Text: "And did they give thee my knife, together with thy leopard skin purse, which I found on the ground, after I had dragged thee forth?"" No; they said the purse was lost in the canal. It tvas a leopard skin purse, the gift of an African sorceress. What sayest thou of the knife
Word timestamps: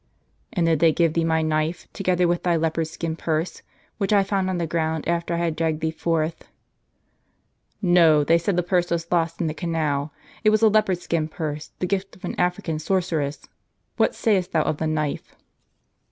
"And 0.51 0.65
did 0.65 0.79
they 0.79 0.91
give 0.91 1.13
thee 1.13 1.23
my 1.23 1.43
knife, 1.43 1.87
together 1.93 2.27
with 2.27 2.41
thy 2.41 2.55
leopard 2.55 2.87
skin 2.87 3.15
purse, 3.15 3.61
which 3.99 4.11
I 4.11 4.23
found 4.23 4.49
on 4.49 4.57
the 4.57 4.65
ground, 4.65 5.07
after 5.07 5.35
I 5.35 5.37
had 5.37 5.55
dragged 5.55 5.79
thee 5.81 5.91
forth?"" 5.91 6.47
No; 7.83 8.23
they 8.23 8.39
said 8.39 8.55
the 8.55 8.63
purse 8.63 8.89
was 8.89 9.11
lost 9.11 9.39
in 9.39 9.45
the 9.45 9.53
canal. 9.53 10.11
It 10.43 10.49
tvas 10.49 10.63
a 10.63 10.69
leopard 10.69 10.97
skin 10.97 11.27
purse, 11.27 11.69
the 11.77 11.85
gift 11.85 12.15
of 12.15 12.25
an 12.25 12.33
African 12.39 12.79
sorceress. 12.79 13.47
What 13.97 14.15
sayest 14.15 14.53
thou 14.53 14.63
of 14.63 14.77
the 14.77 14.87
knife 14.87 15.35